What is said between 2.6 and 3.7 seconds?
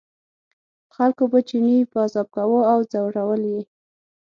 او ځورول یې.